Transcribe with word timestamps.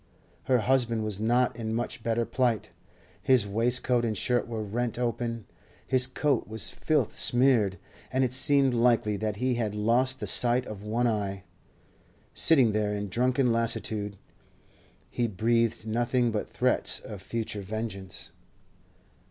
Her 0.45 0.61
husband 0.61 1.03
was 1.03 1.19
not 1.19 1.55
in 1.55 1.75
much 1.75 2.01
better 2.01 2.25
plight; 2.25 2.71
his 3.21 3.45
waistcoat 3.45 4.03
and 4.03 4.17
shirt 4.17 4.47
were 4.47 4.63
rent 4.63 4.97
open, 4.97 5.45
his 5.85 6.07
coat 6.07 6.47
was 6.47 6.71
filth 6.71 7.13
smeared, 7.15 7.77
and 8.11 8.23
it 8.23 8.33
seemed 8.33 8.73
likely 8.73 9.15
that 9.17 9.35
he 9.35 9.53
had 9.61 9.75
lost 9.75 10.19
the 10.19 10.25
sight 10.25 10.65
of 10.65 10.81
one 10.81 11.05
eye. 11.05 11.43
Sitting 12.33 12.71
there 12.71 12.95
in 12.95 13.09
drunken 13.09 13.51
lassitude, 13.53 14.17
he 15.11 15.27
breathed 15.27 15.85
nothing 15.85 16.31
but 16.31 16.49
threats 16.49 16.99
of 16.99 17.21
future 17.21 17.61
vengeance. 17.61 18.31